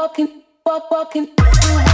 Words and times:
walking, 0.00 0.42
walk, 0.64 0.90
walking. 0.90 1.89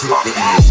take 0.00 0.10
it. 0.26 0.67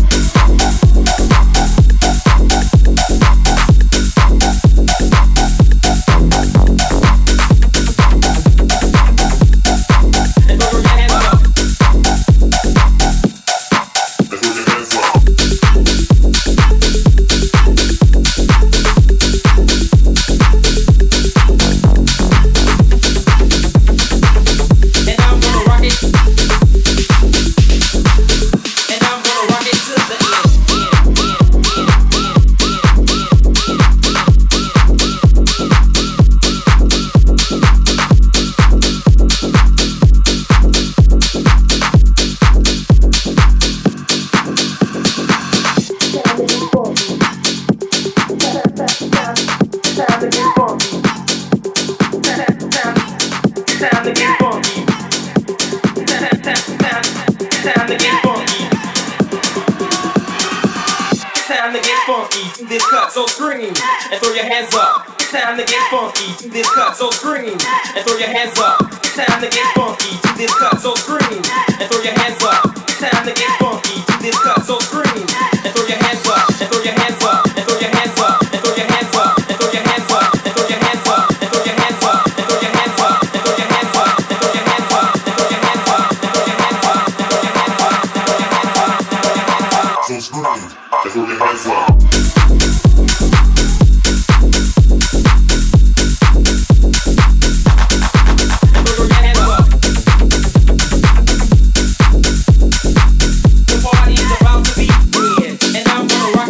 hands 68.34 68.60
up. 68.60 68.67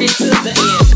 to 0.07 0.29
the 0.29 0.77
end. 0.79 0.86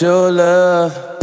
Your 0.00 0.32
love. 0.32 1.13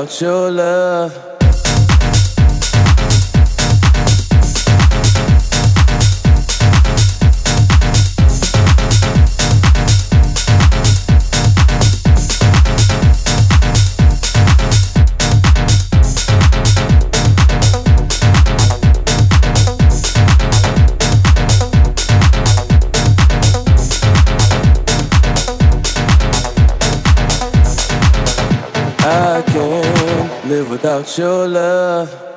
Without 0.00 0.20
your 0.22 0.50
love. 0.50 0.79
Your 31.20 31.46
love. 31.46 32.29